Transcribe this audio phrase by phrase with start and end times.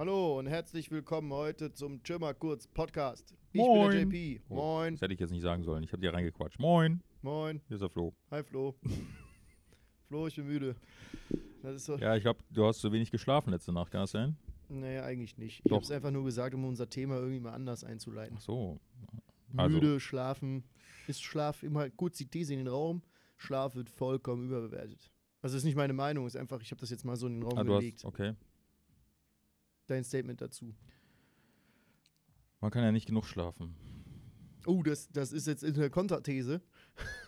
[0.00, 3.34] Hallo und herzlich willkommen heute zum Chimmer Kurz Podcast.
[3.52, 3.90] Ich Moin.
[3.90, 4.40] bin der JP.
[4.48, 4.94] Oh, Moin.
[4.94, 5.84] Das hätte ich jetzt nicht sagen sollen.
[5.84, 6.58] Ich habe dir reingequatscht.
[6.58, 7.02] Moin.
[7.20, 7.60] Moin.
[7.68, 8.14] Hier ist der Flo.
[8.30, 8.74] Hi Flo.
[10.08, 10.74] Flo, ich bin müde.
[11.62, 11.98] Das ist so.
[11.98, 14.38] Ja, ich glaube, du hast zu wenig geschlafen letzte Nacht, kann das sein?
[14.70, 15.58] Naja, eigentlich nicht.
[15.58, 15.72] Ich Doch.
[15.76, 18.36] habe es einfach nur gesagt, um unser Thema irgendwie mal anders einzuleiten.
[18.38, 18.80] Ach so.
[19.54, 20.64] Also- Müde, schlafen.
[21.08, 23.02] Ist Schlaf immer kurz die These in den Raum.
[23.36, 25.10] Schlaf wird vollkommen überbewertet.
[25.42, 27.42] Also ist nicht meine Meinung, ist einfach, ich habe das jetzt mal so in den
[27.42, 27.98] Raum Ah, du gelegt.
[27.98, 28.32] hast, okay.
[29.90, 30.72] Dein Statement dazu.
[32.60, 33.74] Man kann ja nicht genug schlafen.
[34.66, 36.60] Oh, das, das ist jetzt in der Konterthese.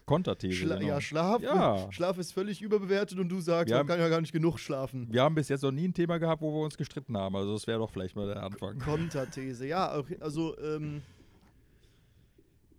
[0.05, 0.55] Konterthese.
[0.55, 0.89] Schla genau.
[0.89, 1.43] Ja, Schlaf.
[1.43, 1.91] Ja.
[1.93, 4.59] Schlaf ist völlig überbewertet und du sagst, Wir man haben- kann ja gar nicht genug
[4.59, 5.09] schlafen.
[5.11, 7.35] Wir haben bis jetzt noch nie ein Thema gehabt, wo wir uns gestritten haben.
[7.35, 8.79] Also das wäre doch vielleicht mal der Anfang.
[8.79, 9.89] Konterthese, ja,
[10.21, 11.01] also, ähm,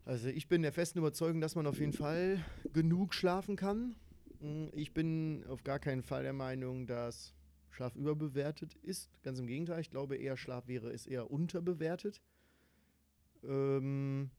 [0.06, 2.44] also ich bin der festen Überzeugung, dass man auf jeden Fall
[2.74, 3.96] genug schlafen kann.
[4.74, 7.34] Ich bin auf gar keinen Fall der Meinung, dass
[7.74, 9.10] Schlaf überbewertet ist.
[9.24, 12.22] Ganz im Gegenteil, ich glaube eher, Schlaf wäre ist eher unterbewertet.
[13.44, 14.30] Ähm,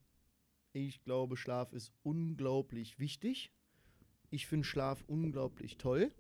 [0.72, 3.52] ich glaube, Schlaf ist unglaublich wichtig.
[4.30, 6.10] Ich finde Schlaf unglaublich toll.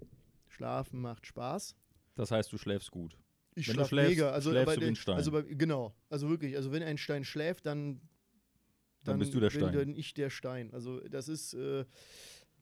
[0.48, 1.76] Schlafen macht Spaß.
[2.16, 3.16] Das heißt, du schläfst gut.
[3.56, 4.30] Ich Wenn du schlaf schläfst, mega.
[4.30, 5.16] Also, schläfst ein Stein.
[5.16, 5.94] Also bei, genau.
[6.08, 6.56] Also wirklich.
[6.56, 8.00] Also wenn ein Stein schläft, dann
[9.04, 9.72] Dann bist du der Stein.
[9.72, 10.72] dann ich der Stein.
[10.72, 11.84] Also das ist äh,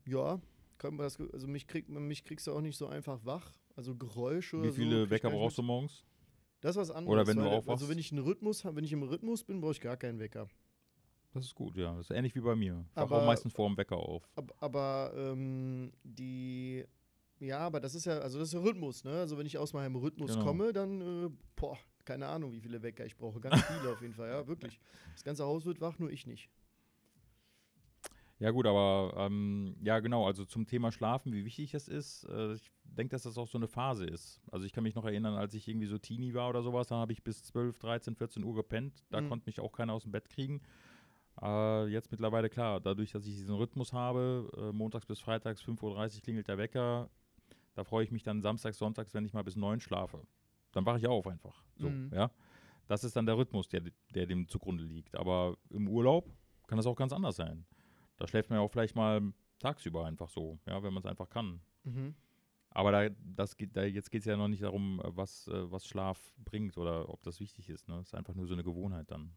[0.06, 0.40] ja.
[0.78, 3.52] Kann man das, also mich, kriegt, man- mich kriegst du auch nicht so einfach wach.
[3.76, 4.62] Also Geräusche.
[4.62, 6.04] Wie so viele ich Wecker brauchst du morgens?
[6.60, 7.12] Das ist was anderes.
[7.12, 7.82] Oder wenn du aufwachst?
[7.82, 10.48] Also wenn ich einen Rhythmus wenn ich im Rhythmus bin, brauche ich gar keinen Wecker.
[11.32, 11.96] Das ist gut, ja.
[11.96, 12.84] Das ist ähnlich wie bei mir.
[12.90, 14.28] Ich wach Aber- auch meistens vor dem Wecker auf.
[14.36, 16.84] Aber, aber ähm, die.
[17.40, 19.10] Ja, aber das ist ja, also das ist ja Rhythmus, ne?
[19.18, 20.44] Also wenn ich aus meinem Rhythmus Genau.
[20.44, 23.40] komme, dann, äh, boah, keine Ahnung, wie viele Wecker ich brauche.
[23.40, 24.78] Ganz viele auf jeden Fall, ja, wirklich.
[25.14, 26.48] Das ganze Haus wird wach, nur ich nicht.
[28.42, 32.54] Ja gut, aber ähm, ja genau, also zum Thema Schlafen, wie wichtig das ist, äh,
[32.54, 34.40] ich denke, dass das auch so eine Phase ist.
[34.50, 36.96] Also ich kann mich noch erinnern, als ich irgendwie so Teenie war oder sowas, da
[36.96, 39.28] habe ich bis 12, 13, 14 Uhr gepennt, da Mhm.
[39.28, 40.60] konnte mich auch keiner aus dem Bett kriegen.
[41.40, 46.16] Äh, jetzt mittlerweile klar, dadurch, dass ich diesen Rhythmus habe, äh, montags bis freitags 5.30
[46.16, 47.10] Uhr klingelt der Wecker,
[47.76, 50.26] da freue ich mich dann samstags, sonntags, wenn ich mal bis 9 schlafe.
[50.72, 51.62] Dann wache ich auf einfach.
[51.76, 52.10] So, Mhm.
[52.12, 52.32] ja.
[52.88, 53.82] Das ist dann der Rhythmus, der,
[54.16, 55.16] der dem zugrunde liegt.
[55.16, 56.28] Aber im Urlaub
[56.66, 57.64] kann das auch ganz anders sein.
[58.22, 59.20] Da schläft man ja auch vielleicht mal
[59.58, 61.60] tagsüber einfach so, ja, wenn man es einfach kann.
[61.82, 62.14] Mhm.
[62.70, 65.84] Aber da, das geht, da, jetzt geht es ja noch nicht darum, was, äh, was
[65.88, 67.88] Schlaf bringt oder ob das wichtig ist.
[67.88, 67.96] Ne?
[67.96, 69.32] Das ist einfach nur so eine Gewohnheit dann.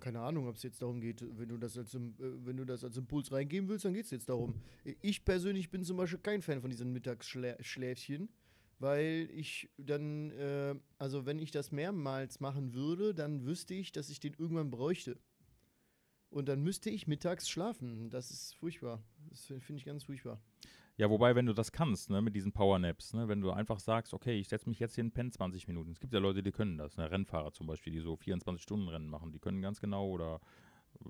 [0.00, 2.82] Keine Ahnung, ob es jetzt darum geht, wenn du das als, äh, wenn du das
[2.82, 4.56] als Impuls reingeben willst, dann geht es jetzt darum.
[5.02, 8.28] Ich persönlich bin zum Beispiel kein Fan von diesen Mittagsschläfchen,
[8.80, 14.10] weil ich dann, äh, also wenn ich das mehrmals machen würde, dann wüsste ich, dass
[14.10, 15.16] ich den irgendwann bräuchte.
[16.36, 18.10] Und dann müsste ich mittags schlafen.
[18.10, 19.02] Das ist furchtbar.
[19.30, 20.38] Das finde ich ganz furchtbar.
[20.98, 24.12] Ja, wobei, wenn du das kannst, ne, mit diesen Powernaps, ne, wenn du einfach sagst,
[24.12, 25.92] okay, ich setze mich jetzt hin, penne 20 Minuten.
[25.92, 29.32] Es gibt ja Leute, die können das, ne, Rennfahrer zum Beispiel, die so 24-Stunden-Rennen machen,
[29.32, 30.42] die können ganz genau oder
[31.06, 31.08] äh,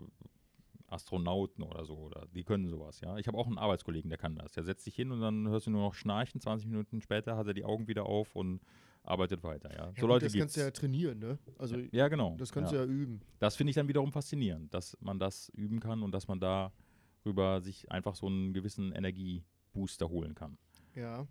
[0.87, 3.17] Astronauten oder so, oder die können sowas, ja.
[3.17, 4.53] Ich habe auch einen Arbeitskollegen, der kann das.
[4.53, 7.49] Der setzt sich hin und dann hörst du nur noch schnarchen, 20 Minuten später hat
[7.49, 8.61] er die Augen wieder auf und
[9.07, 9.87] arbeitet weiter, ja.
[9.87, 10.43] Ja, so gut, Leute das gibt's.
[10.43, 11.39] kannst du ja trainieren, ne?
[11.59, 12.37] Also ja, genau.
[12.39, 12.85] das kannst ja.
[12.85, 13.21] du ja üben.
[13.39, 17.61] Das finde ich dann wiederum faszinierend, dass man das üben kann und dass man darüber
[17.61, 20.59] sich einfach so einen gewissen Energiebooster holen kann.
[20.95, 21.27] Ja,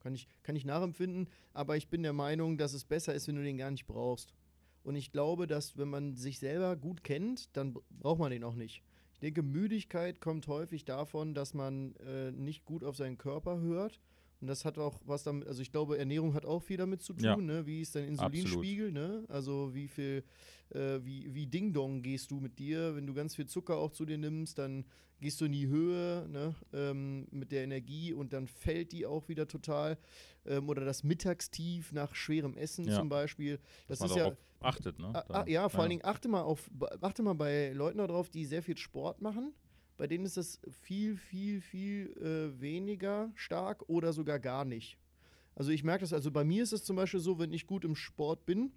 [0.00, 3.36] kann ich, kann ich nachempfinden, aber ich bin der Meinung, dass es besser ist, wenn
[3.36, 4.34] du den gar nicht brauchst.
[4.82, 8.44] Und ich glaube, dass wenn man sich selber gut kennt, dann br- braucht man den
[8.44, 8.82] auch nicht.
[9.14, 13.98] Ich denke, Müdigkeit kommt häufig davon, dass man äh, nicht gut auf seinen Körper hört.
[14.44, 17.14] Und das hat auch was damit, also ich glaube, Ernährung hat auch viel damit zu
[17.14, 17.34] tun, Ja.
[17.38, 17.64] ne?
[17.64, 19.24] Wie ist dein Insulinspiegel, ne?
[19.28, 20.22] Also wie viel,
[20.68, 22.94] äh, wie, wie Ding-Dong gehst du mit dir?
[22.94, 24.84] Wenn du ganz viel Zucker auch zu dir nimmst, dann
[25.18, 26.54] gehst du in die Höhe, ne?
[26.74, 29.96] Ähm, mit der Energie und dann fällt die auch wieder total.
[30.44, 32.98] Ähm, oder das Mittagstief nach schwerem Essen Ja.
[32.98, 33.58] zum Beispiel.
[33.88, 34.24] Das dass ist man ja.
[34.24, 35.06] darauf achtet, ne?
[35.14, 36.70] Ah, Da- ah, ja, vor allen Dingen achte mal auf,
[37.00, 39.54] achte mal bei Leuten darauf, die sehr viel Sport machen.
[39.96, 44.98] Bei denen ist das viel, viel, viel äh, weniger stark oder sogar gar nicht.
[45.54, 47.84] Also ich merke das, also bei mir ist es zum Beispiel so, wenn ich gut
[47.84, 48.72] im Sport bin,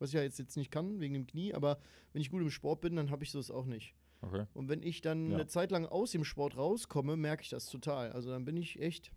[0.00, 1.78] was ich ja jetzt, jetzt nicht kann wegen dem Knie, aber
[2.12, 3.94] wenn ich gut im Sport bin, dann habe ich das auch nicht.
[4.20, 4.46] Okay.
[4.54, 5.36] Und wenn ich dann Ja.
[5.36, 8.10] eine Zeit lang aus dem Sport rauskomme, merke ich das total.
[8.10, 9.12] Also dann bin ich echt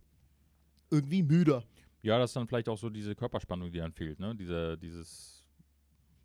[0.91, 1.63] irgendwie müder.
[2.03, 4.35] Ja, das ist dann vielleicht auch so diese Körperspannung, die dann fehlt, ne?
[4.35, 5.40] Diese, dieses.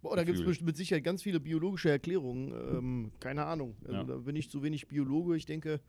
[0.08, 2.52] Boah, da gibt es mit Sicherheit ganz viele biologische Erklärungen.
[2.52, 3.76] Ähm, keine Ahnung.
[3.84, 4.04] Also Ja.
[4.04, 5.36] Da bin ich zu wenig Biologe.
[5.36, 5.80] Ich denke,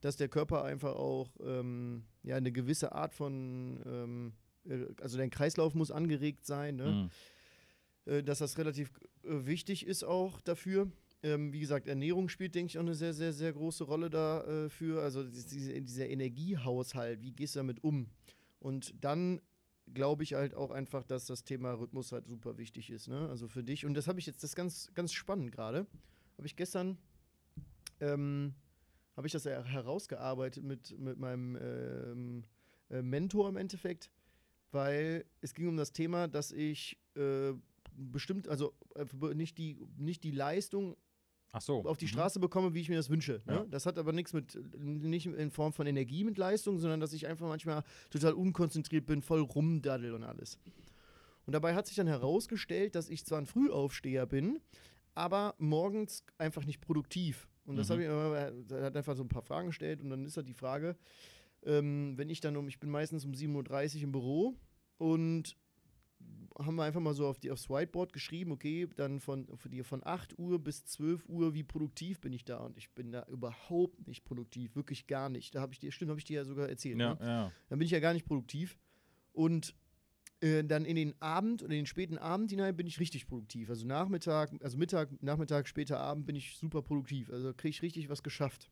[0.00, 4.32] dass der Körper einfach auch ähm, ja, eine gewisse Art von, ähm,
[4.66, 7.10] äh, also dein Kreislauf muss angeregt sein, ne?
[8.06, 8.90] mh, äh, dass das relativ
[9.22, 10.90] äh, wichtig ist auch dafür.
[11.22, 15.02] Ähm, wie gesagt, Ernährung spielt, denke ich, auch eine sehr, sehr, sehr große Rolle dafür.
[15.02, 18.10] Also diese, dieser Energiehaushalt, wie gehst du damit um?
[18.58, 19.40] Und dann
[19.92, 23.28] glaube ich halt auch einfach, dass das Thema Rhythmus halt super wichtig ist, ne?
[23.28, 23.84] Also für dich.
[23.84, 25.86] Und das habe ich jetzt, das ist ganz, ganz spannend gerade.
[26.36, 26.98] Habe ich gestern,
[28.00, 28.54] ähm,
[29.16, 32.44] habe ich das herausgearbeitet mit, mit meinem ähm,
[32.90, 34.10] äh, Mentor im Endeffekt,
[34.72, 37.52] weil es ging um das Thema, dass ich äh,
[37.96, 40.96] bestimmt, also äh, nicht, die, nicht die Leistung
[41.60, 41.84] so.
[41.84, 42.10] auf die mhm.
[42.10, 43.42] Straße bekomme, wie ich mir das wünsche.
[43.46, 43.54] Ne?
[43.54, 43.66] Ja.
[43.70, 47.26] Das hat aber nichts mit, nicht in Form von Energie mit Leistung, sondern dass ich
[47.26, 50.58] einfach manchmal total unkonzentriert bin, voll rumdaddel und alles.
[51.46, 54.60] Und dabei hat sich dann herausgestellt, dass ich zwar ein Frühaufsteher bin,
[55.14, 57.48] aber morgens einfach nicht produktiv.
[57.66, 57.92] Und das Mhm.
[57.92, 60.48] habe ich immer, er hat einfach so ein paar Fragen gestellt und dann ist halt
[60.48, 60.96] die Frage,
[61.64, 64.54] ähm, wenn ich dann um, ich bin meistens um 7.30 Uhr im Büro
[64.98, 65.56] und
[66.58, 69.82] haben wir einfach mal so auf die, aufs Whiteboard geschrieben, okay, dann von, von, die,
[69.82, 72.58] von 8 Uhr bis 12 Uhr, wie produktiv bin ich da?
[72.58, 75.54] Und ich bin da überhaupt nicht produktiv, wirklich gar nicht.
[75.54, 76.98] Da habe ich dir, stimmt, habe ich dir ja sogar erzählt.
[77.00, 77.18] Ja, Ne?
[77.20, 77.52] ja.
[77.68, 78.78] Dann bin ich ja gar nicht produktiv.
[79.32, 79.74] Und
[80.40, 83.70] äh, dann in den Abend und in den späten Abend hinein bin ich richtig produktiv.
[83.70, 87.30] Also Nachmittag, also Mittag, Nachmittag, später Abend bin ich super produktiv.
[87.30, 88.70] Also kriege ich richtig was geschafft.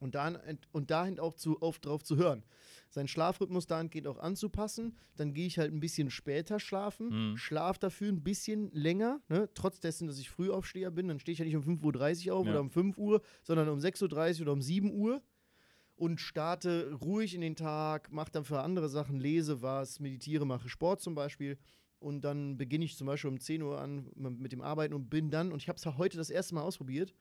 [0.00, 0.38] Und, dann,
[0.72, 2.42] und dahin auch zu, auf, drauf zu hören.
[2.90, 4.96] Seinen Schlafrhythmus dahingehend auch anzupassen.
[5.16, 7.36] Dann gehe ich halt ein bisschen später schlafen, Mhm.
[7.36, 9.48] schlaf dafür ein bisschen länger, ne?
[9.54, 11.08] trotz dessen, dass ich Frühaufsteher bin.
[11.08, 12.52] Dann stehe ich ja nicht um 5.30 Uhr auf Ja.
[12.52, 15.22] oder um 5 Uhr, sondern um 6.30 Uhr oder um 7 Uhr
[15.96, 20.68] und starte ruhig in den Tag, mache dann für andere Sachen, lese was, meditiere, mache
[20.68, 21.56] Sport zum Beispiel.
[22.00, 25.30] Und dann beginne ich zum Beispiel um 10 Uhr an mit dem Arbeiten und bin
[25.30, 27.14] dann, und ich habe es ja heute das erste Mal ausprobiert,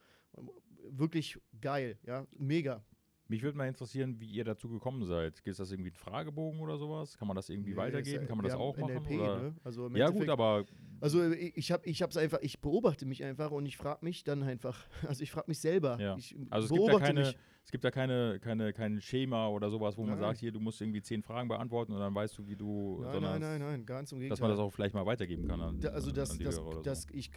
[0.90, 2.84] wirklich geil, ja, mega.
[3.30, 5.40] Mich würde mal interessieren, wie ihr dazu gekommen seid.
[5.46, 7.18] Ist das irgendwie ein Fragebogen oder sowas?
[7.18, 8.28] Kann man das irgendwie Nee, weitergeben?
[8.28, 8.94] Kann man das auch machen?
[8.94, 9.56] NLP, ne?
[9.64, 10.66] Also Ja, gut, aber
[11.00, 14.24] Also ich ich habe ich hab's einfach, ich beobachte mich einfach und ich frage mich
[14.24, 16.00] dann einfach, also ich frage mich selber.
[16.00, 16.16] Ja.
[16.18, 17.38] Ich Also es gibt beobachte keine, mich.
[17.66, 20.20] Es gibt ja keine, keine, kein Schema oder sowas, wo man Nein.
[20.20, 23.12] sagt, hier, du musst irgendwie zehn Fragen beantworten und dann weißt du, wie du, Nein,
[23.14, 24.36] sondern nein, nein, nein, ganz im Gegenteil.
[24.36, 26.56] dass man das auch vielleicht mal weitergeben kann an, Da, also an, das, an das,
[26.56, 27.10] so.
[27.14, 27.32] ich,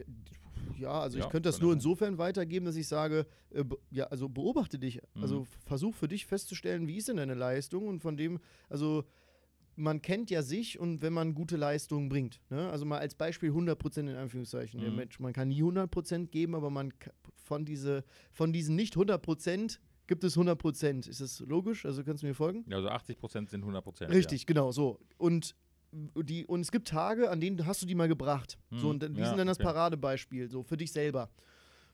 [0.79, 4.29] ja, also Ja, ich könnte das nur insofern weitergeben, dass ich sage, äh, ja, also
[4.29, 5.43] beobachte dich, also Mhm.
[5.43, 9.05] f- versuch für dich festzustellen, wie ist denn deine Leistung und von dem, also
[9.77, 12.69] man kennt ja sich und wenn man gute Leistungen bringt, ne?
[12.71, 14.97] also mal als Beispiel 100% in Anführungszeichen, der Mhm.
[14.97, 16.93] Mensch, man kann nie 100% geben, aber man
[17.35, 18.03] von, diese,
[18.33, 21.09] von diesen nicht 100% gibt es 100%.
[21.09, 21.85] Ist das logisch?
[21.87, 22.65] Also kannst du mir folgen?
[22.69, 24.09] Ja, also 80% sind 100%.
[24.11, 24.99] Richtig, genau, so.
[25.19, 25.55] Und,
[25.93, 28.59] die, und es gibt Tage, an denen hast du die mal gebracht.
[28.71, 29.65] So, Hm, und dann- die ja, sind dann das okay.
[29.67, 31.31] Paradebeispiel, so für dich selber.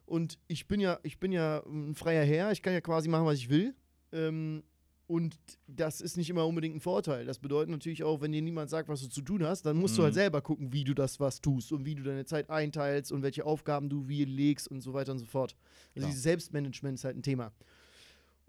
[0.06, 3.24] Und ich bin ja, ich bin ja ein freier Herr, ich kann ja quasi machen,
[3.26, 3.74] was ich will.
[4.12, 4.62] Ähm,
[5.06, 5.36] und
[5.66, 7.26] das ist nicht immer unbedingt ein Vorteil.
[7.26, 9.96] Das bedeutet natürlich auch, wenn dir niemand sagt, was du zu tun hast, dann musst
[9.96, 10.04] du Mhm.
[10.06, 13.22] halt selber gucken, wie du das was tust und wie du deine Zeit einteilst und
[13.22, 15.54] welche Aufgaben du wie legst und so weiter und so fort.
[15.54, 16.06] Also Klar.
[16.08, 17.52] dieses Selbstmanagement ist halt ein Thema.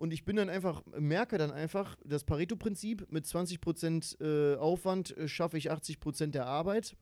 [0.03, 5.29] Und ich bin dann einfach, merke dann einfach, das Pareto-Prinzip mit 20% äh, Aufwand äh,
[5.29, 6.97] schaffe ich 80% der Arbeit.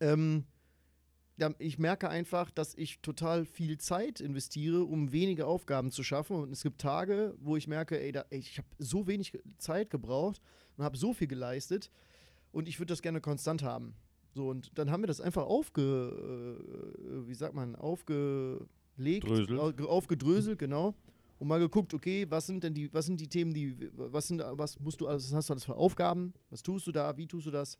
[0.00, 0.44] Ähm,
[1.60, 6.34] ich merke einfach, dass ich total viel Zeit investiere, um wenige Aufgaben zu schaffen.
[6.34, 9.90] Und es gibt Tage, wo ich merke, ey, da, ey ich habe so wenig Zeit
[9.90, 10.40] gebraucht
[10.76, 11.92] und habe so viel geleistet
[12.50, 13.94] und ich würde das gerne konstant haben.
[14.34, 16.58] So, und dann haben wir das einfach aufge,
[17.14, 19.60] äh, wie sagt man, aufgelegt, Dröselt.
[19.60, 20.92] au- ge- aufgedröselt, genau.
[21.38, 24.42] Und mal geguckt, okay, was sind denn die, was sind die Themen, die, was sind,
[24.42, 26.32] was musst du alles, was hast du alles für Aufgaben?
[26.50, 27.16] Was tust du da?
[27.16, 27.78] Wie tust du das?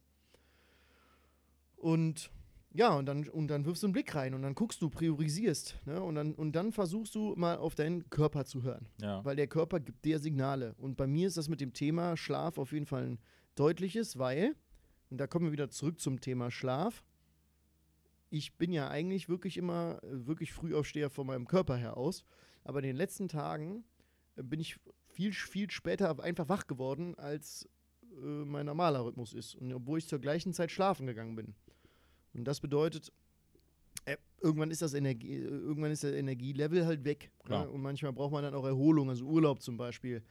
[1.76, 2.30] Und
[2.76, 5.80] ja, und dann, und dann wirfst du einen Blick rein und dann guckst du, priorisierst.
[5.86, 6.02] Ne?
[6.02, 8.86] Und, dann, und dann versuchst du mal auf deinen Körper zu hören.
[9.00, 9.24] Ja.
[9.24, 10.74] Weil der Körper gibt dir Signale.
[10.76, 13.18] Und bei mir ist das mit dem Thema Schlaf auf jeden Fall ein
[13.54, 14.54] deutliches, weil,
[15.08, 17.02] und da kommen wir wieder zurück zum Thema Schlaf.
[18.28, 22.24] Ich bin ja eigentlich wirklich immer äh, wirklich Frühaufsteher von meinem Körper her aus.
[22.66, 23.84] Aber in den letzten Tagen
[24.34, 27.68] äh, bin ich viel, viel später einfach wach geworden, als
[28.02, 29.54] äh, mein normaler Rhythmus ist.
[29.54, 31.54] Und obwohl ich zur gleichen Zeit schlafen gegangen bin.
[32.34, 33.12] Und das bedeutet,
[34.04, 37.30] äh, irgendwann ist das Energie, äh, irgendwann ist der Energielevel halt weg.
[37.44, 37.64] Klar.
[37.64, 37.70] Ne?
[37.70, 40.22] Und manchmal braucht man dann auch Erholung, also Urlaub zum Beispiel.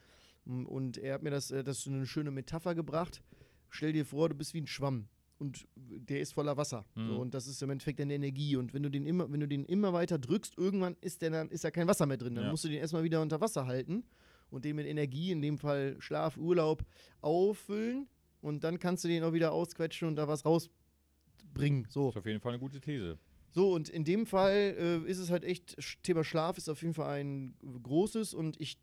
[0.45, 3.23] Und er hat mir das, äh, das eine schöne Metapher gebracht.
[3.69, 6.85] Stell dir vor, du bist wie ein Schwamm und der ist voller Wasser.
[6.95, 7.07] Mhm.
[7.07, 8.55] So, und das ist im Endeffekt deine Energie.
[8.55, 11.49] Und wenn du den immer, wenn du den immer weiter drückst, irgendwann ist, der dann,
[11.49, 12.35] ist da kein Wasser mehr drin.
[12.35, 12.51] Dann Ja.
[12.51, 14.03] musst du den erstmal wieder unter Wasser halten
[14.49, 16.83] und den mit Energie, in dem Fall Schlaf, Urlaub,
[17.21, 18.07] auffüllen.
[18.41, 21.87] Und dann kannst du den auch wieder ausquetschen und da was rausbringen.
[21.89, 22.09] So.
[22.09, 23.17] Ist auf jeden Fall eine gute These.
[23.51, 26.93] So, und in dem Fall äh, ist es halt echt, Thema Schlaf ist auf jeden
[26.93, 28.77] Fall ein großes und ich,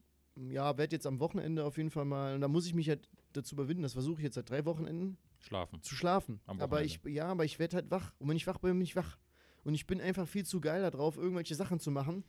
[0.48, 3.06] ja, werde jetzt am Wochenende auf jeden Fall mal, und da muss ich mich halt
[3.34, 5.82] dazu überwinden, das versuche ich jetzt seit drei Wochenenden Schlafen.
[5.82, 6.40] zu schlafen.
[6.46, 8.12] Aber ich, ja, aber ich werde halt wach.
[8.18, 9.18] Und wenn ich wach bin, bin ich wach.
[9.64, 12.24] Und ich bin einfach viel zu geil darauf, irgendwelche Sachen zu machen,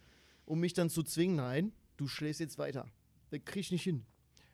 [0.46, 2.88] um mich dann zu zwingen, nein, du schläfst jetzt weiter.
[3.32, 4.06] Das krieg ich nicht hin.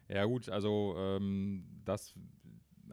[0.08, 2.14] Ja, gut, also ähm, das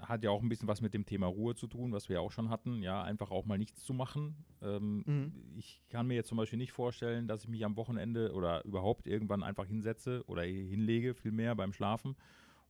[0.00, 2.20] hat ja auch ein bisschen was mit dem Thema Ruhe zu tun, was wir ja
[2.20, 2.82] auch schon hatten.
[2.82, 4.44] Ja, einfach auch mal nichts zu machen.
[4.60, 5.32] Ähm, Mhm.
[5.56, 9.06] Ich kann mir jetzt zum Beispiel nicht vorstellen, dass ich mich am Wochenende oder überhaupt
[9.06, 12.16] irgendwann einfach hinsetze oder hinlege, vielmehr beim Schlafen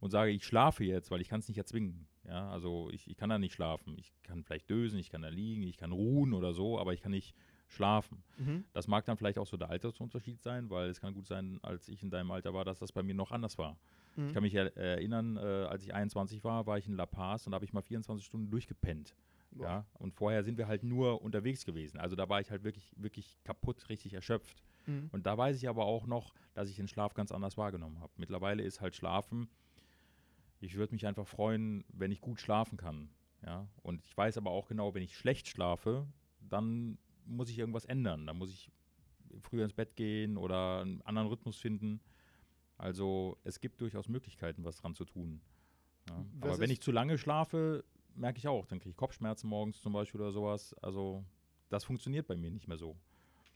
[0.01, 2.07] und sage, ich schlafe jetzt, weil ich kann es nicht erzwingen.
[2.25, 3.97] Ja, also ich, ich kann da nicht schlafen.
[3.99, 7.01] Ich kann vielleicht dösen, ich kann da liegen, ich kann ruhen oder so, aber ich
[7.01, 7.35] kann nicht
[7.69, 8.23] schlafen.
[8.39, 8.65] Mhm.
[8.73, 11.89] Das mag dann vielleicht auch so der Altersunterschied sein, weil es kann gut sein, als
[11.89, 13.79] ich in deinem Alter war, dass das bei mir noch anders war.
[14.17, 14.29] Mhm.
[14.29, 17.47] Ich kann mich er erinnern, äh, als ich 21 war, war ich in La Paz
[17.47, 19.15] und da habe ich mal 24 Stunden durchgepennt.
[19.53, 19.65] Boah.
[19.65, 21.99] Ja, und vorher sind wir halt nur unterwegs gewesen.
[21.99, 24.63] Also da war ich halt wirklich, wirklich kaputt, richtig erschöpft.
[24.87, 25.09] Mhm.
[25.13, 28.13] Und da weiß ich aber auch noch, dass ich den Schlaf ganz anders wahrgenommen habe.
[28.17, 29.49] Mittlerweile ist halt Schlafen,
[30.61, 33.11] ich würde mich einfach freuen, wenn ich gut schlafen kann.
[33.45, 36.07] Ja, und ich weiß aber auch genau, wenn ich schlecht schlafe,
[36.41, 38.27] dann muss ich irgendwas ändern.
[38.27, 38.71] Dann muss ich
[39.41, 42.01] früher ins Bett gehen oder einen anderen Rhythmus finden.
[42.79, 45.41] Also es gibt durchaus Möglichkeiten, was dran zu tun.
[46.09, 46.25] Ja.
[46.41, 47.85] Aber wenn ich zu lange schlafe,
[48.15, 50.75] merke ich auch, dann kriege ich Kopfschmerzen morgens zum Beispiel oder sowas.
[50.83, 51.25] Also
[51.69, 52.97] das funktioniert bei mir nicht mehr so.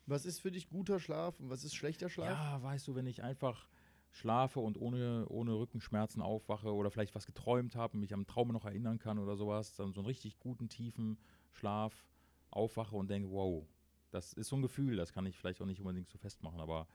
[0.07, 2.28] Was ist für dich guter Schlaf und was ist schlechter Schlaf?
[2.28, 3.69] Ja, weißt du, wenn ich einfach
[4.10, 8.48] schlafe und ohne, ohne Rückenschmerzen aufwache oder vielleicht was geträumt habe und mich am Traum
[8.48, 11.18] noch erinnern kann oder sowas, dann so einen richtig guten, tiefen
[11.52, 12.08] Schlaf
[12.50, 13.64] aufwache und denke, wow,
[14.10, 16.88] das ist so ein Gefühl, das kann ich vielleicht auch nicht unbedingt so festmachen, aber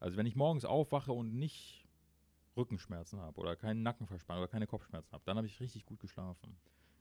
[0.00, 1.86] also wenn ich morgens aufwache und nicht
[2.56, 6.56] Rückenschmerzen habe oder keinen Nackenverspannung oder keine Kopfschmerzen habe, dann habe ich richtig gut geschlafen.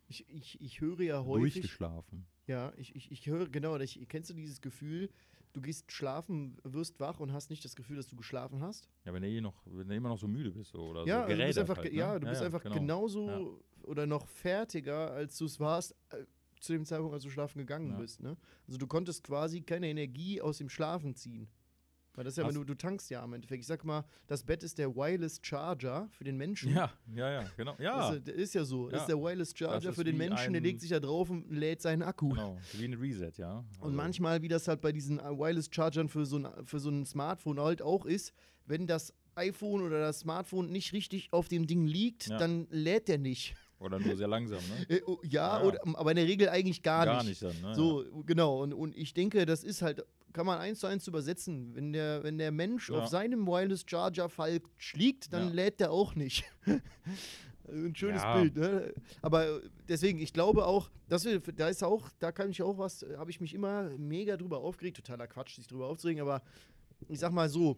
[0.08, 1.54] Ich, ich, ich höre ja häufig.
[1.54, 2.28] Durchgeschlafen.
[2.46, 5.10] Ja, ich, ich, ich höre, genau, ich, kennst du dieses Gefühl,
[5.54, 8.90] du gehst schlafen, wirst wach und hast nicht das Gefühl, dass du geschlafen hast?
[9.06, 11.28] Ja, wenn du eh noch, wenn du immer noch so müde bist so, oder ja,
[11.28, 11.98] so du bist einfach, halt, ne?
[11.98, 12.76] ja, du bist einfach genau.
[12.76, 13.88] genauso Ja.
[13.88, 16.24] oder noch fertiger, als du es warst äh,
[16.60, 17.98] zu dem Zeitpunkt, als du schlafen gegangen Ja.
[18.00, 18.22] bist.
[18.22, 18.38] Ne?
[18.68, 21.48] Also du konntest quasi keine Energie aus dem Schlafen ziehen.
[22.18, 23.62] Weil das ist ja, wenn Hast- du, du tankst ja im Endeffekt.
[23.62, 26.74] Ich sag mal, das Bett ist der Wireless Charger für den Menschen.
[26.74, 27.76] Ja, ja, ja, genau.
[27.78, 28.86] Ja, Das ist, ist ja so.
[28.90, 29.02] Das Ja.
[29.04, 32.02] ist der Wireless Charger für den Menschen, der legt sich da drauf und lädt seinen
[32.02, 32.30] Akku.
[32.30, 33.60] Genau, wie ein Reset, ja.
[33.60, 36.90] Und Also, manchmal, wie das halt bei diesen äh, Wireless-Chargern für, so ein, für so
[36.90, 38.34] ein Smartphone halt auch ist,
[38.66, 42.40] wenn das iPhone oder das Smartphone nicht richtig auf dem Ding liegt, Ja.
[42.40, 43.56] dann lädt der nicht.
[43.80, 44.96] Oder nur sehr langsam, ne?
[44.98, 45.64] Äh, oh, ja, Ja.
[45.64, 47.42] Oder, aber in der Regel eigentlich gar, Gar nicht.
[47.42, 47.76] nicht dann, ne?
[47.76, 48.64] So, genau.
[48.64, 50.04] Und, und ich denke, das ist halt,
[50.34, 51.76] kann man eins zu eins übersetzen.
[51.76, 52.96] Wenn der, wenn der Mensch Ja.
[53.00, 55.54] auf seinem Wireless-Charger falsch liegt, dann Ja.
[55.54, 56.44] lädt der auch nicht.
[57.70, 58.40] Ein schönes Ja.
[58.40, 58.94] Bild, ne?
[59.22, 62.78] Aber äh, deswegen, ich glaube auch, dass wir, da ist auch, da kann ich auch
[62.78, 64.98] was, habe ich mich immer mega drüber aufgeregt.
[64.98, 66.42] Totaler Quatsch, sich drüber aufzuregen, aber
[67.10, 67.78] ich sag mal so,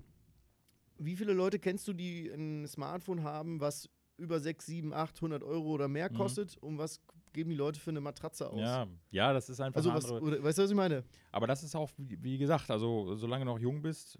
[1.00, 3.90] wie viele Leute kennst du, die ein Smartphone haben, was
[4.20, 6.16] über 6, 7, 800 Euro oder mehr Mhm.
[6.16, 6.58] kostet?
[6.58, 7.02] Und was
[7.34, 8.60] geben die Leute für eine Matratze aus?
[8.60, 11.04] Ja, ja, das ist einfach Also was, oder, weißt du, was ich meine?
[11.32, 14.18] Aber das ist auch, wie, wie gesagt, also solange du noch jung bist,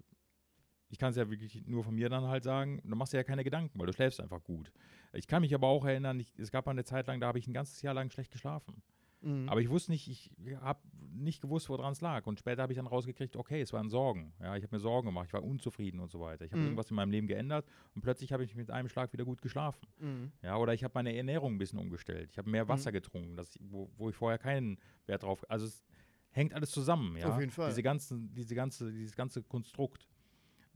[0.88, 3.24] ich kann es ja wirklich nur von mir dann halt sagen, du machst dir ja
[3.24, 4.72] keine Gedanken, weil du schläfst einfach gut.
[5.12, 7.38] Ich kann mich aber auch erinnern, ich, es gab mal eine Zeit lang, da habe
[7.38, 8.82] ich ein ganzes Jahr lang schlecht geschlafen.
[9.22, 9.48] Mhm.
[9.48, 10.80] Aber ich wusste nicht, ich habe
[11.12, 12.26] nicht gewusst, woran es lag.
[12.26, 14.32] Und später habe ich dann rausgekriegt, okay, es waren Sorgen.
[14.40, 16.44] Ja, ich habe mir Sorgen gemacht, ich war unzufrieden und so weiter.
[16.44, 16.66] Ich habe Mhm.
[16.68, 19.86] irgendwas in meinem Leben geändert und plötzlich habe ich mit einem Schlag wieder gut geschlafen.
[19.98, 20.32] Mhm.
[20.42, 22.30] Ja, oder ich habe meine Ernährung ein bisschen umgestellt.
[22.32, 25.44] Ich habe mehr Wasser getrunken, das, wo, wo ich vorher keinen Wert drauf.
[25.50, 25.84] Also es
[26.30, 27.28] hängt alles zusammen, ja.
[27.28, 27.68] Auf jeden Fall.
[27.68, 30.08] Diese ganzen, diese ganze, dieses ganze Konstrukt.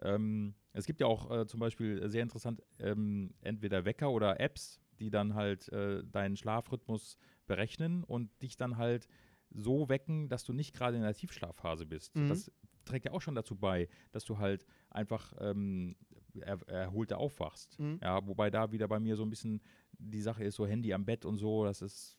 [0.02, 4.80] Ähm, es gibt ja auch äh, zum Beispiel sehr interessant ähm, entweder Wecker oder Apps,
[4.98, 9.08] die dann halt äh, deinen Schlafrhythmus berechnen und dich dann halt
[9.50, 12.14] so wecken, dass du nicht gerade in der Tiefschlafphase bist.
[12.16, 12.28] Mhm.
[12.28, 12.50] Das
[12.84, 15.96] trägt ja auch schon dazu bei, dass du halt einfach ähm,
[16.40, 17.78] er, erholter aufwachst.
[17.78, 17.98] Mhm.
[18.02, 21.04] Ja, wobei da wieder bei mir so ein bisschen die Sache ist, so Handy am
[21.04, 22.18] Bett und so, das ist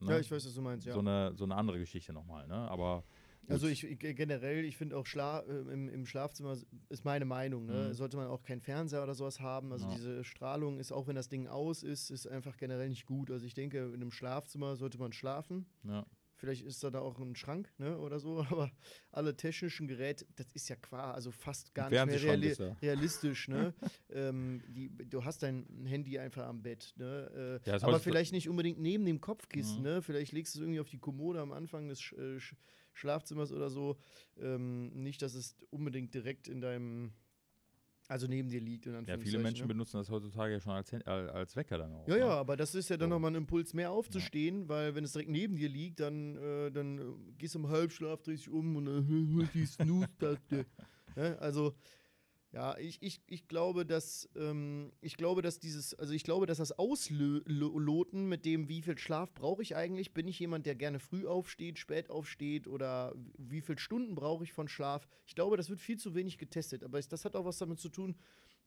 [0.00, 0.92] ne, Ja, ich weiß, was du meinst, ja.
[0.92, 2.54] so, eine, so eine andere Geschichte nochmal, ne?
[2.54, 3.04] Aber
[3.46, 3.52] gut.
[3.52, 6.56] Also ich, ich generell, ich finde auch Schla äh, im, im Schlafzimmer
[6.88, 7.88] ist meine Meinung, ne?
[7.88, 7.94] Mhm.
[7.94, 9.72] sollte man auch keinen Fernseher oder sowas haben.
[9.72, 9.94] Also Ja.
[9.94, 13.30] diese Strahlung ist, auch wenn das Ding aus ist, ist einfach generell nicht gut.
[13.30, 15.66] Also ich denke, in einem Schlafzimmer sollte man schlafen.
[15.84, 16.04] ja.
[16.38, 18.70] Vielleicht ist da da auch ein Schrank, ne, oder so, aber
[19.10, 22.76] alle technischen Geräte, das ist ja qua, also fast gar nicht mehr reali da.
[22.82, 23.72] realistisch, ne?
[24.10, 27.60] ähm, die, du hast dein Handy einfach am Bett, ne?
[27.64, 29.82] Äh, Ja, aber vielleicht nicht unbedingt neben dem Kopfkissen, Mhm.
[29.88, 30.02] ne?
[30.02, 32.38] Vielleicht legst du es irgendwie auf die Kommode am Anfang des äh,
[32.96, 33.96] Schlafzimmers oder so.
[34.38, 37.12] Ähm, nicht, dass es unbedingt direkt in deinem,
[38.08, 38.86] also neben dir liegt.
[38.86, 39.68] Ja, viele Anführungszeichen, Menschen ne?
[39.68, 42.08] benutzen das heutzutage ja schon als, äh, als Wecker dann auch.
[42.08, 42.20] Ja, ne?
[42.20, 43.14] ja, aber das ist ja dann So.
[43.14, 46.98] nochmal ein Impuls mehr aufzustehen, weil wenn es direkt neben dir liegt, dann, äh, dann
[46.98, 50.66] äh, gehst du im Halbschlaf, drehst dich um und dann die Snooze-Taste.
[51.16, 51.74] ja, also,
[52.56, 56.56] ja, ich, ich, ich glaube, dass ähm, ich glaube, dass dieses, also ich glaube, dass
[56.56, 60.98] das Ausloten mit dem, wie viel Schlaf brauche ich eigentlich, bin ich jemand, der gerne
[60.98, 65.06] früh aufsteht, spät aufsteht oder wie viele Stunden brauche ich von Schlaf?
[65.26, 67.90] Ich glaube, das wird viel zu wenig getestet, aber das hat auch was damit zu
[67.90, 68.16] tun,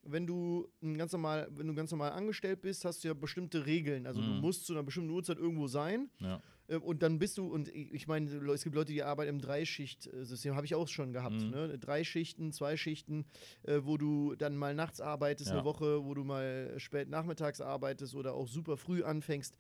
[0.04, 0.68] wenn du
[0.98, 4.06] ganz normal, wenn du ganz normal angestellt bist, hast du ja bestimmte Regeln.
[4.06, 4.40] Also du Mhm.
[4.42, 6.12] musst zu einer bestimmten Uhrzeit irgendwo sein.
[6.20, 6.40] Ja.
[6.70, 10.56] Äh, Und dann bist du, und ich meine, es gibt Leute, die arbeiten im Dreischicht-System,
[10.56, 11.42] habe ich auch schon gehabt.
[11.42, 11.50] Mhm.
[11.50, 11.80] Ne?
[11.80, 13.26] Drei Schichten, zwei Schichten,
[13.64, 15.58] äh, wo du dann mal nachts arbeitest, Ja.
[15.58, 19.58] eine Woche, wo du mal spät nachmittags arbeitest oder auch super früh anfängst.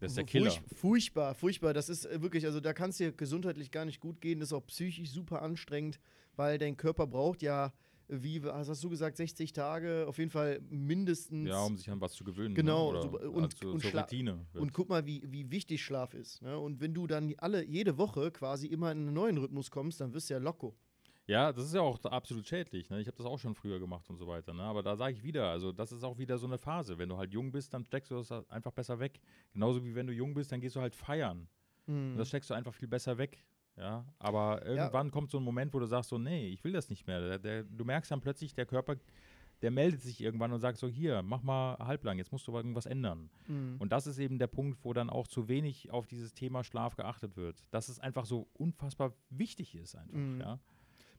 [0.00, 0.52] Das ist der Furch- Killer.
[0.76, 1.74] Furchtbar, furchtbar.
[1.74, 4.38] Das ist äh, wirklich, also da kann es dir gesundheitlich gar nicht gut gehen.
[4.38, 5.98] Das ist auch psychisch super anstrengend,
[6.36, 7.72] weil dein Körper braucht ja,
[8.08, 11.48] wie was hast du gesagt, 60 Tage, auf jeden Fall mindestens.
[11.48, 12.54] Ja, um sich an was zu gewöhnen.
[12.54, 12.98] Genau, Ne?
[13.10, 14.46] Oder und- zur, und Schla- Routine.
[14.54, 16.40] Und guck mal, wie, wie wichtig Schlaf ist.
[16.42, 16.58] Ne?
[16.58, 20.12] Und wenn du dann alle, jede Woche quasi immer in einen neuen Rhythmus kommst, dann
[20.14, 20.74] wirst du ja loco.
[21.26, 22.88] Ja, das ist ja auch absolut schädlich.
[22.88, 23.00] Ne?
[23.02, 24.54] Ich habe das auch schon früher gemacht und so weiter.
[24.54, 24.62] Ne?
[24.62, 26.96] Aber da sage ich wieder, also das ist auch wieder so eine Phase.
[26.96, 29.20] Wenn du halt jung bist, dann steckst du das halt einfach besser weg.
[29.52, 31.46] Genauso wie wenn du jung bist, dann gehst du halt feiern.
[31.86, 32.12] Hm.
[32.12, 33.44] Und das steckst du einfach viel besser weg.
[33.78, 36.90] Ja, aber irgendwann kommt so ein Moment, wo du sagst so, nee, ich will das
[36.90, 37.20] nicht mehr.
[37.20, 38.96] Der, der, du merkst dann plötzlich, der Körper,
[39.62, 42.86] der meldet sich irgendwann und sagt so, hier, mach mal halblang, jetzt musst du irgendwas
[42.86, 43.30] ändern.
[43.46, 43.76] Hm.
[43.78, 46.96] Und das ist eben der Punkt, wo dann auch zu wenig auf dieses Thema Schlaf
[46.96, 47.64] geachtet wird.
[47.70, 50.40] Dass es einfach so unfassbar wichtig ist einfach, Mhm.
[50.40, 50.58] ja.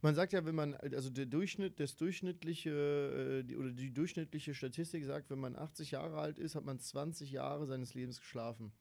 [0.01, 5.03] Man sagt ja, wenn man, also der Durchschnitt, das durchschnittliche, äh, oder die durchschnittliche Statistik
[5.03, 8.71] sagt, wenn man 80 Jahre alt ist, hat man 20 Jahre seines Lebens geschlafen.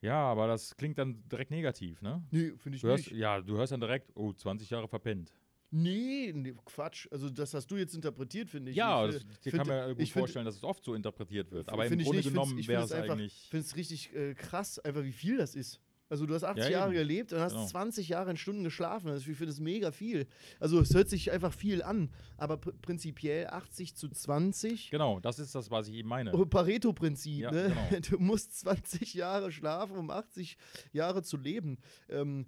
[0.00, 2.22] Ja, aber das klingt dann direkt negativ, ne?
[2.30, 3.18] Nee, finde ich Du hörst, nicht.
[3.18, 5.32] ja, du hörst dann direkt, oh, 20 Jahre verpennt.
[5.70, 7.06] Nee, nee, Quatsch.
[7.10, 8.76] Also das hast du jetzt interpretiert, finde ich.
[8.76, 10.82] ja, ich, das, äh, find- kann man ja gut ich find- vorstellen, dass es oft
[10.84, 11.68] so interpretiert wird.
[11.68, 12.26] Aber im ich Grunde nicht.
[12.26, 13.34] Ich genommen ich wäre es einfach- eigentlich.
[13.44, 15.80] Ich finde es richtig äh, krass, einfach wie viel das ist.
[16.10, 17.66] Also du hast 80 Ja, Jahre gelebt und hast Genau.
[17.66, 19.08] 20 Jahre in Stunden geschlafen.
[19.10, 20.26] Also ich finde es mega viel.
[20.58, 24.90] Also es hört sich einfach viel an, aber pr prinzipiell 80 zu 20.
[24.90, 26.32] Genau, das ist das, was ich eben meine.
[26.34, 27.74] Oh, Pareto-Prinzip, Ja, ne?
[27.90, 28.00] genau.
[28.10, 30.56] Du musst 20 Jahre schlafen, um 80
[30.92, 31.78] Jahre zu leben.
[32.08, 32.46] Ähm,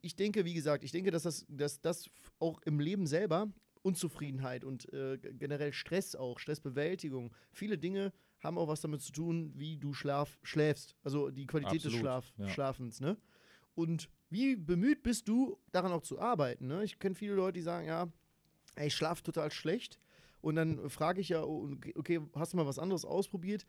[0.00, 3.48] ich denke, wie gesagt, ich denke, dass das, dass das auch im Leben selber
[3.82, 9.52] Unzufriedenheit und äh, generell Stress auch, Stressbewältigung, viele Dinge haben auch was damit zu tun,
[9.54, 10.96] wie du schlaf, schläfst.
[11.02, 12.48] Also die Qualität des Absolut, Schlaf, ja.
[12.48, 13.16] Schlafens, ne?
[13.74, 16.66] Und wie bemüht bist du, daran auch zu arbeiten?
[16.66, 16.84] Ne?
[16.84, 18.08] Ich kenne viele Leute, die sagen, ja,
[18.74, 19.98] ey, ich schlafe total schlecht.
[20.40, 23.64] Und dann frage ich ja, oh, okay, hast du mal was anderes ausprobiert?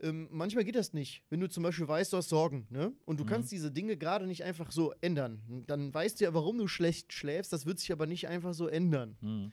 [0.00, 1.24] Ähm, manchmal geht das nicht.
[1.30, 2.92] Wenn du zum Beispiel weißt, du hast Sorgen, ne?
[3.06, 3.28] Und du Mhm.
[3.28, 5.64] kannst diese Dinge gerade nicht einfach so ändern.
[5.66, 7.52] Dann weißt du ja, warum du schlecht schläfst.
[7.52, 9.16] Das wird sich aber nicht einfach so ändern.
[9.20, 9.52] Hm.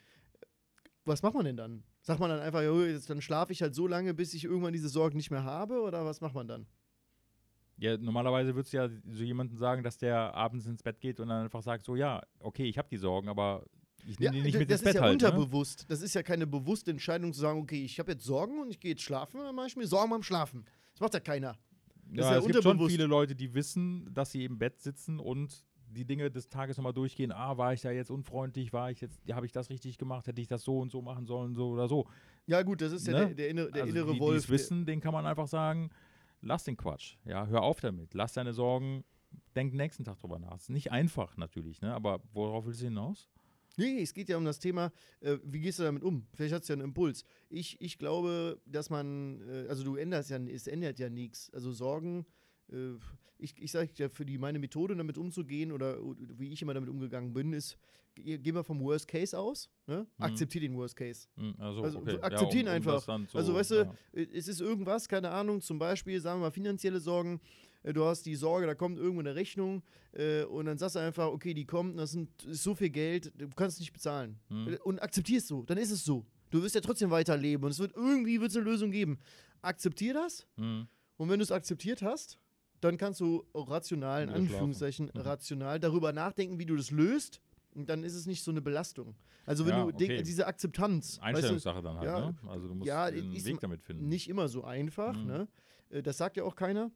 [1.05, 1.83] Was macht man denn dann?
[2.05, 4.73] Sagt man dann einfach, jo, jetzt, dann schlafe ich halt so lange, bis ich irgendwann
[4.73, 5.81] diese Sorgen nicht mehr habe?
[5.81, 6.67] Oder was macht man dann?
[7.77, 11.29] Ja, normalerweise würdest du ja so jemanden sagen, dass der abends ins Bett geht und
[11.29, 13.65] dann einfach sagt, so ja, okay, ich habe die Sorgen, aber
[14.05, 15.19] ich nehme die nicht mit das ins ist Bett ja halt.
[15.19, 15.27] Ne?
[15.27, 15.85] unterbewusst.
[15.89, 18.79] Das ist ja keine bewusste Entscheidung zu sagen, okay, ich habe jetzt Sorgen und ich
[18.79, 20.63] gehe jetzt schlafen, dann mache ich mir Sorgen beim Schlafen.
[20.93, 21.57] Das macht ja keiner.
[22.11, 24.79] Das Ja, ist ja es gibt schon viele Leute, die wissen, dass sie im Bett
[24.79, 25.65] sitzen und
[25.95, 27.31] die Dinge des Tages nochmal durchgehen.
[27.31, 28.73] Ah, war ich da jetzt unfreundlich?
[28.73, 30.27] War ich jetzt, habe ich das richtig gemacht?
[30.27, 32.07] Hätte ich das so und so machen sollen, so oder so?
[32.45, 33.25] Ja, gut, das ist ja Ne?
[33.27, 34.37] der, der, innere, der also innere die, Wolf.
[34.43, 35.89] Es wissen, den kann man einfach sagen,
[36.41, 37.15] lass den Quatsch.
[37.25, 38.13] Ja, hör auf damit.
[38.13, 39.03] Lass deine Sorgen,
[39.55, 40.57] denk nächsten Tag drüber nach.
[40.57, 41.93] Ist nicht einfach natürlich, ne?
[41.93, 43.29] Aber worauf willst du hinaus?
[43.77, 46.27] Nee, es geht ja um das Thema, äh, wie gehst du damit um?
[46.33, 47.25] Vielleicht hast du ja einen Impuls.
[47.49, 51.49] Ich, ich glaube, dass man, äh, also du änderst ja, es ändert ja nichts.
[51.53, 52.25] Also Sorgen,
[53.37, 55.97] ich, ich sage ja, für die meine Methode damit umzugehen oder,
[56.37, 57.77] wie ich immer damit umgegangen bin, ist,
[58.15, 60.07] ge- gehen wir vom Worst Case aus, ne?
[60.17, 60.23] Mhm.
[60.23, 61.27] Akzeptier den Worst Case.
[61.35, 62.17] Hm, also, Also, okay.
[62.21, 63.01] akzeptieren um, um einfach.
[63.01, 63.93] so, also weißt du, ja.
[64.13, 67.39] äh, es ist irgendwas, keine Ahnung, zum Beispiel, sagen wir mal, finanzielle Sorgen.
[67.83, 70.99] Äh, Du hast die Sorge, da kommt irgendwo eine Rechnung äh, und dann sagst du
[70.99, 74.39] einfach, okay, die kommt, das sind, ist so viel Geld, du kannst es nicht bezahlen.
[74.49, 74.69] Hm.
[74.73, 76.25] Äh, Und akzeptierst so, dann ist es so.
[76.49, 79.19] Du wirst ja trotzdem weiterleben und es wird irgendwie wird's eine Lösung geben.
[79.61, 80.87] Akzeptier das Hm.
[81.17, 82.39] und wenn du es akzeptiert hast,
[82.85, 84.29] dann kannst du rational, in.
[84.29, 85.21] Anführungszeichen, Mhm.
[85.21, 87.41] rational darüber nachdenken, wie du das löst.
[87.73, 89.15] Und dann ist es nicht so eine Belastung.
[89.45, 90.23] Also wenn Ja, du okay.
[90.23, 92.37] diese Akzeptanz, weißt du, Einstellungssache dann halt, ja, ne?
[92.47, 94.07] Also du musst ja, den Weg damit finden.
[94.07, 95.27] nicht immer so einfach, Mhm.
[95.27, 95.47] ne?
[95.89, 96.89] Äh, Das sagt ja auch keiner.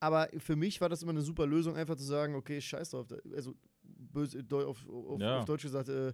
[0.00, 3.06] Aber für mich war das immer eine super Lösung, einfach zu sagen, okay, scheiß drauf.
[3.34, 5.38] Also böse, auf, auf, Ja.
[5.38, 6.12] auf Deutsch gesagt, äh,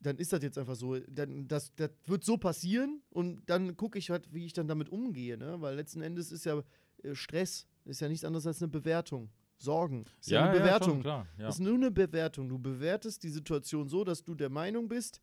[0.00, 0.98] dann ist das jetzt einfach so.
[1.08, 4.88] Dann, das, das wird so passieren und dann gucke ich halt, wie ich dann damit
[4.88, 5.60] umgehe, ne?
[5.60, 6.62] Weil letzten Endes ist ja
[7.04, 9.30] äh, Stress, ist ja nichts anderes als eine Bewertung.
[9.56, 10.92] Sorgen, ist ja, eine Ja, Bewertung.
[10.94, 11.26] schon, klar.
[11.38, 11.48] Ja.
[11.48, 12.48] Ist nur eine Bewertung.
[12.48, 15.20] Du bewertest die Situation so, dass du der Meinung bist,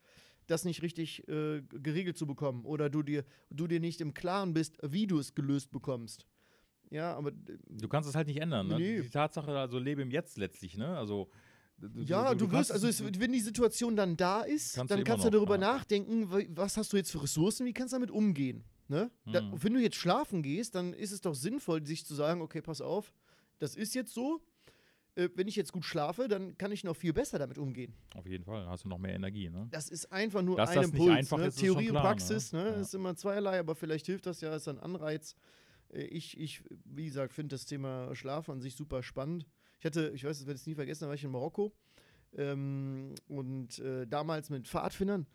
[0.48, 4.54] das nicht richtig äh, geregelt zu bekommen oder du dir, du dir nicht im Klaren
[4.54, 6.26] bist, wie du es gelöst bekommst.
[6.90, 7.34] Ja, aber äh,
[7.70, 8.78] Du kannst es halt nicht ändern, ne?
[8.78, 9.02] Nee.
[9.02, 10.98] Die Tatsache, also lebe im Jetzt letztlich, ne?
[10.98, 11.30] Also
[11.96, 15.00] ja, du, kannst wirst, also es- wenn die Situation dann da ist, Kannst du dann
[15.00, 15.62] immer kannst du noch, darüber ja.
[15.62, 18.64] nachdenken, wa- was hast du jetzt für Ressourcen, wie kannst du damit umgehen.
[18.92, 19.10] Ne?
[19.32, 19.64] Da, Mhm.
[19.64, 22.82] wenn du jetzt schlafen gehst, dann ist es doch sinnvoll, sich zu sagen, okay, pass
[22.82, 23.14] auf,
[23.58, 24.42] das ist jetzt so.
[25.16, 27.94] äh, wenn ich jetzt gut schlafe, dann kann ich noch viel besser damit umgehen.
[28.16, 29.68] Auf jeden Fall, hast du noch mehr Energie, ne?
[29.70, 31.18] Das ist einfach nur Dass ein das nicht Impuls.
[31.18, 31.46] einfach ne?
[31.48, 32.64] ist, Theorie und klar, Praxis, ne?
[32.64, 32.70] ne?
[32.70, 32.76] Ja.
[32.76, 35.36] ist immer zweierlei, aber vielleicht hilft das ja, ist ein Anreiz.
[35.90, 39.46] Äh, Ich, ich wie gesagt, finde das Thema Schlaf an sich super spannend.
[39.80, 41.74] Ich hatte, ich weiß, das werde ich nie vergessen, da war ich in Marokko
[42.38, 45.26] ähm, und äh, damals mit Pfadfindern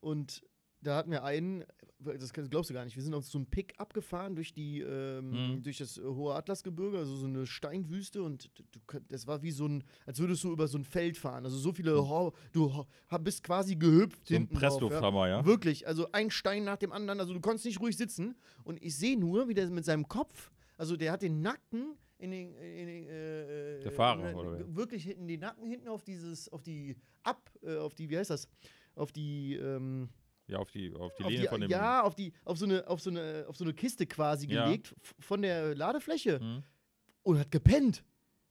[0.00, 0.44] und
[0.84, 1.64] da hatten wir einen,
[1.98, 4.80] das kannst- glaubst du gar nicht, wir sind auf so einem Pick abgefahren durch die,
[4.80, 5.62] ähm, Mhm.
[5.62, 9.66] durch das äh, hohe Atlasgebirge, also so eine Steinwüste und du, das war wie so
[9.66, 11.44] ein, als würdest du über so ein Feld fahren.
[11.44, 12.84] Also so viele, Ho du
[13.20, 14.28] bist quasi gehüpft.
[14.28, 15.28] So hinten drauf, ja.
[15.28, 15.44] Ja?
[15.46, 18.96] Wirklich, also ein Stein nach dem anderen, also du konntest nicht ruhig sitzen und ich
[18.96, 22.86] sehe nur, wie der mit seinem Kopf, also der hat den Nacken in den, in
[22.86, 26.96] den äh, Der Fahrer, äh, oder wirklich hinten den Nacken hinten auf dieses, auf die
[27.22, 28.48] ab, äh, auf die, wie heißt das,
[28.94, 30.08] auf die, ähm,
[30.46, 31.70] Ja, auf die, auf die auf Lehne die, von dem.
[31.70, 34.64] ja, auf die, auf so eine, auf so eine, auf so eine Kiste quasi Ja.
[34.66, 36.62] gelegt von der Ladefläche Hm?
[37.22, 38.04] und hat gepennt.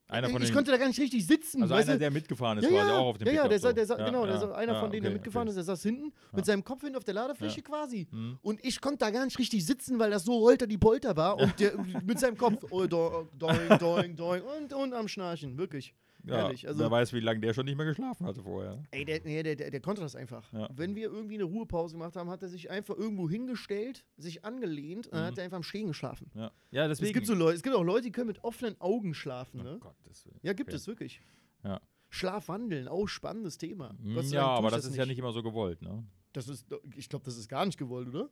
[0.07, 1.61] Einer von ich den, konnte da gar nicht richtig sitzen.
[1.63, 1.99] also einer, du?
[1.99, 3.71] der mitgefahren ist, ja, quasi ja, auch auf dem ja, ja, Pickup der, so.
[3.73, 5.51] der, sa- Ja, genau, der ja, sa- einer von denen, der mitgefahren okay.
[5.59, 8.07] ist, der saß hinten mit seinem Kopf hin auf der Ladefläche quasi.
[8.11, 8.37] Hm?
[8.41, 11.37] Und ich konnte da gar nicht richtig sitzen, weil das so holter die Polter war
[11.37, 11.73] und der
[12.05, 15.93] mit seinem Kopf oh, do, doing, doing, doing und, und am Schnarchen, wirklich.
[16.25, 18.81] Ja, Ehrlich, also- wer weiß, wie lange der schon nicht mehr geschlafen hatte vorher.
[18.91, 20.51] Ey, der, nee, der, der, der konnte das einfach.
[20.53, 20.69] Ja.
[20.73, 25.07] Wenn wir irgendwie eine Ruhepause gemacht haben, hat er sich einfach irgendwo hingestellt, sich angelehnt
[25.07, 25.27] und dann Mhm.
[25.27, 26.31] hat er einfach am Stehen geschlafen.
[26.33, 27.07] Ja, ja deswegen.
[27.09, 29.63] Es gibt, so Leute, es gibt auch Leute, die können mit offenen Augen schlafen, oh
[29.63, 29.77] ne?
[29.79, 30.39] Gottes Willen.
[30.43, 30.77] Ja, gibt okay.
[30.77, 31.21] es wirklich.
[31.63, 31.81] Ja.
[32.09, 33.95] Schlafwandeln, auch spannendes Thema.
[34.13, 36.05] Gott sei Ja, aber ich das ist ja nicht immer so gewollt, ne?
[36.31, 38.29] Das ist, ich glaube, das ist gar nicht gewollt, oder?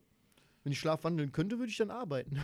[0.63, 2.41] Wenn ich schlafwandeln könnte, würde ich dann arbeiten.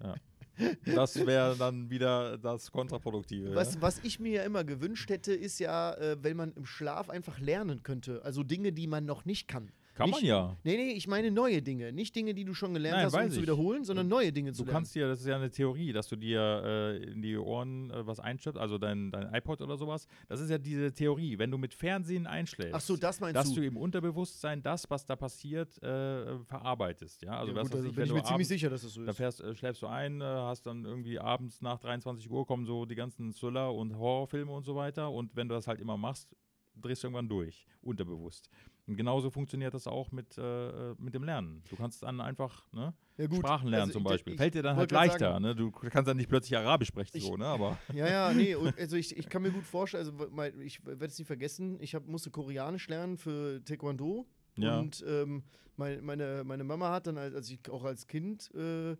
[0.84, 3.54] Das wäre dann wieder das Kontraproduktive.
[3.54, 3.82] Was, ja?
[3.82, 7.38] was ich mir ja immer gewünscht hätte, ist ja, äh, wenn man im Schlaf einfach
[7.38, 8.22] lernen könnte.
[8.24, 9.72] Also Dinge, die man noch nicht kann.
[9.98, 10.56] Kann nicht, man ja.
[10.64, 11.92] Nee, nee, ich meine neue Dinge.
[11.92, 13.42] Nicht Dinge, die du schon gelernt Nein, hast, um weiß zu ich.
[13.42, 14.74] wiederholen, sondern neue Dinge zu Du lernen.
[14.76, 18.06] kannst dir, das ist ja eine Theorie, dass du dir äh, in die Ohren äh,
[18.06, 20.06] was einschreibst, also dein, dein iPod oder sowas.
[20.28, 21.38] Das ist ja diese Theorie.
[21.38, 23.60] Wenn du mit Fernsehen einschläfst, Ach so, das meinst dass du.
[23.60, 27.22] du im Unterbewusstsein das, was da passiert, äh, verarbeitest.
[27.22, 28.82] Ja, also ja, gut, weiß also ich, bin ich du mir ziemlich abends, sicher, dass
[28.82, 29.16] das so da ist.
[29.16, 32.84] fährst, äh, schläfst du ein, äh, hast dann irgendwie abends nach 23 Uhr kommen so
[32.86, 35.10] die ganzen Thriller und Horrorfilme und so weiter.
[35.10, 36.36] Und wenn du das halt immer machst,
[36.80, 38.48] drehst du irgendwann durch, unterbewusst.
[38.88, 41.62] Und genauso funktioniert das auch mit, äh, mit dem Lernen.
[41.68, 43.38] Du kannst dann einfach ne, Ja, gut.
[43.38, 44.32] Sprachen lernen Also zum Beispiel.
[44.32, 45.18] ich Fällt dir dann halt leichter.
[45.32, 45.54] sagen- Ne?
[45.54, 47.44] Du kannst dann nicht plötzlich Arabisch sprechen, Ich- so, ne?
[47.46, 51.18] aber Ja, ja, nee, also ich, ich kann mir gut vorstellen, also ich werde es
[51.18, 54.26] nicht vergessen, ich hab, musste Koreanisch lernen für Taekwondo.
[54.56, 54.78] Ja.
[54.80, 55.44] Und ähm,
[55.76, 58.96] mein, meine, meine Mama hat dann, als als ich auch als Kind, äh,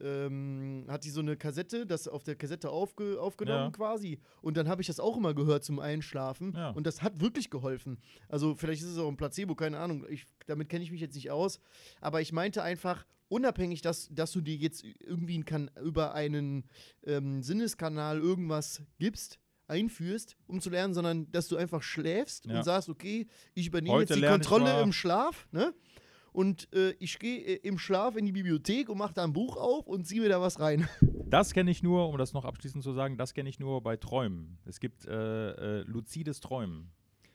[0.00, 3.70] ähm, hat die so eine Kassette, das auf der Kassette aufge, aufgenommen Ja.
[3.70, 4.18] quasi.
[4.42, 6.52] Und dann habe ich das auch immer gehört zum Einschlafen.
[6.54, 6.70] Ja.
[6.70, 7.98] Und das hat wirklich geholfen.
[8.28, 10.04] Also vielleicht ist es auch ein Placebo, keine Ahnung.
[10.08, 11.60] Ich, damit kenne ich mich jetzt nicht aus.
[12.00, 16.64] Aber ich meinte einfach, unabhängig, dass, dass du dir jetzt irgendwie ein über einen
[17.04, 22.58] ähm, Sinneskanal irgendwas gibst, einführst, um zu lernen, sondern dass du einfach schläfst Ja.
[22.58, 25.74] und sagst, okay, ich übernehme Heute jetzt die Kontrolle im Schlaf, ne?
[26.36, 29.56] Und äh, ich gehe äh, im Schlaf in die Bibliothek und mache da ein Buch
[29.56, 30.86] auf und ziehe mir da was rein.
[31.30, 33.96] das kenne ich nur, um das noch abschließend zu sagen, das kenne ich nur bei
[33.96, 34.58] Träumen.
[34.66, 36.90] Es gibt äh, äh, luzides Träumen.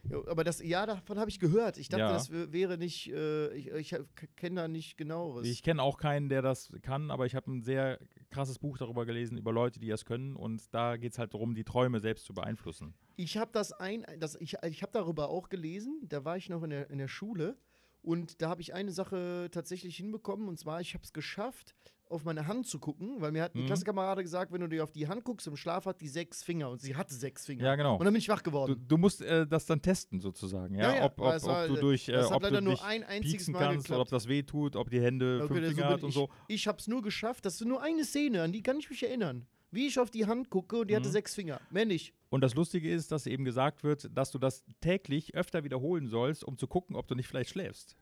[0.07, 1.77] Ja, aber das, ja, davon habe ich gehört.
[1.79, 2.13] Ich dachte, Ja.
[2.13, 3.95] das wär- wäre nicht, äh, ich, ich
[4.35, 5.47] kenne da nicht genaueres.
[5.47, 9.07] Ich kenne auch keinen, der das kann, aber ich habe ein sehr krasses Buch darüber
[9.07, 10.35] gelesen, über Leute, die das können.
[10.35, 12.93] Und da geht es halt darum, die Träume selbst zu beeinflussen.
[13.15, 16.61] Ich habe das ein, das, ich, ich habe darüber auch gelesen, da war ich noch
[16.61, 17.57] in der, in der Schule
[18.01, 21.75] und da habe ich eine Sache tatsächlich hinbekommen und zwar, ich habe es geschafft,
[22.09, 23.65] auf meine Hand zu gucken, weil mir hat ein Mhm.
[23.67, 26.69] Klassenkamerade gesagt, wenn du dir auf die Hand guckst, im Schlaf hat die sechs Finger
[26.69, 27.63] und sie hatte sechs Finger.
[27.63, 27.93] Ja, genau.
[27.95, 28.85] Und dann bin ich wach Du, geworden.
[28.85, 30.75] du musst äh, das dann testen, sozusagen.
[30.75, 32.57] Ja, Ja, ja, ob, ob, es war- ob du durch, äh, das hat ob leider
[32.57, 34.11] du nur dich ein einziges Mal kannst oder ob geklappt.
[34.11, 36.29] das weh tut, ob die Hände Okay, fünf so Finger bin hat und ich, so.
[36.49, 39.01] Ich habe es nur geschafft, das ist nur eine Szene, an die kann ich mich
[39.03, 39.47] erinnern.
[39.71, 41.13] Wie ich auf die Hand gucke und die hatte Mhm.
[41.13, 41.61] sechs Finger.
[41.69, 42.13] Mehr nicht.
[42.29, 46.43] Und das Lustige ist, dass eben gesagt wird, dass du das täglich öfter wiederholen sollst,
[46.43, 47.95] um zu gucken, ob du nicht vielleicht schläfst.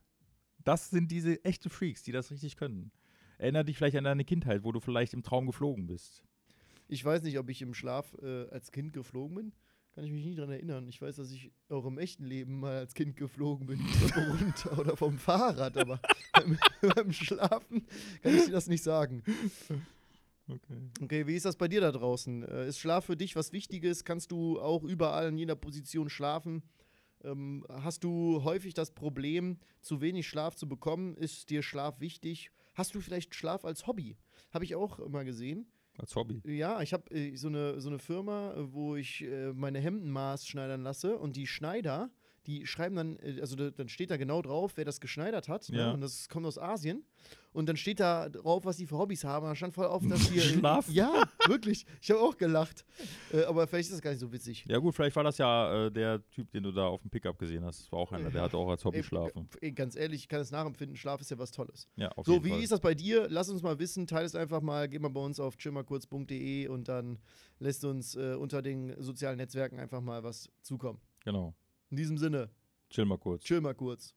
[0.63, 2.91] Das sind diese echten Freaks, die das richtig können.
[3.37, 6.23] Erinner dich vielleicht an deine Kindheit, wo du vielleicht im Traum geflogen bist.
[6.87, 9.51] Ich weiß nicht, ob ich im Schlaf äh, als Kind geflogen bin.
[9.95, 10.87] Kann ich mich nicht dran erinnern.
[10.87, 13.79] Ich weiß, dass ich auch im echten Leben mal als Kind geflogen bin,
[14.15, 15.99] runter oder vom Fahrrad, aber
[16.33, 16.57] beim,
[16.95, 17.85] beim Schlafen
[18.21, 19.23] kann ich dir das nicht sagen.
[20.49, 20.89] Okay.
[21.01, 22.43] Okay, wie ist das bei dir da draußen?
[22.43, 24.03] Äh, ist Schlaf für dich was Wichtiges?
[24.03, 26.63] Kannst du auch überall in jeder Position schlafen?
[27.23, 31.15] Ähm, hast du häufig das Problem, zu wenig Schlaf zu bekommen?
[31.17, 32.51] Ist dir Schlaf wichtig?
[32.73, 34.17] Hast du vielleicht Schlaf als Hobby?
[34.51, 35.67] Habe ich auch immer gesehen.
[35.97, 36.41] Als Hobby.
[36.45, 40.81] Ja, ich habe äh, so, eine, so eine Firma, wo ich äh, meine Hemden maßschneidern
[40.81, 42.09] lasse und die Schneider,
[42.47, 45.69] die schreiben dann, äh, also da, dann steht da genau drauf, wer das geschneidert hat.
[45.69, 45.77] Ne?
[45.79, 45.91] Ja.
[45.91, 47.03] Und das kommt aus Asien.
[47.51, 49.45] Und dann steht da drauf, was die für Hobbys haben.
[49.47, 50.41] Da stand voll auf, dass hier.
[50.41, 50.93] Schlafen.
[50.93, 51.85] Ja, wirklich.
[52.01, 52.85] Ich habe auch gelacht.
[53.33, 54.65] Äh, aber vielleicht ist das gar nicht so witzig.
[54.67, 57.39] Ja gut, vielleicht war das ja äh, der Typ, den du da auf dem Pickup
[57.39, 57.81] gesehen hast.
[57.81, 59.49] Das war auch einer, der hatte auch als Hobby Ey, schlafen.
[59.61, 60.95] Ey, ganz ehrlich, ich kann es nachempfinden.
[60.95, 61.87] Schlaf ist ja was Tolles.
[61.95, 62.61] Ja, auf So, jeden wie Fall.
[62.63, 63.27] ist das bei dir?
[63.29, 64.05] Lass uns mal wissen.
[64.05, 64.87] Teile es einfach mal.
[64.87, 67.17] Geh mal bei uns auf chillmalkurz.de und dann
[67.59, 70.99] lässt uns äh, unter den sozialen Netzwerken einfach mal was zukommen.
[71.25, 71.55] Genau.
[71.91, 72.49] In diesem Sinne,
[72.89, 73.43] Chill mal kurz.
[73.43, 74.15] chill mal kurz.